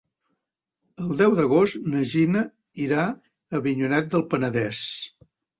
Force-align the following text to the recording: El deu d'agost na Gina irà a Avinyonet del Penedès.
El 1.03 1.11
deu 1.19 1.35
d'agost 1.41 1.85
na 1.95 2.01
Gina 2.15 2.43
irà 2.87 3.05
a 3.05 3.15
Avinyonet 3.61 4.11
del 4.15 4.29
Penedès. 4.33 4.85